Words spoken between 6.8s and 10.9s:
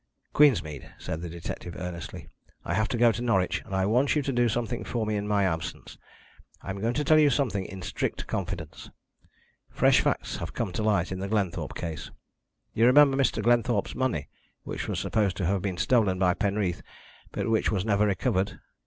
going to tell you something in strict confidence. Fresh facts have come to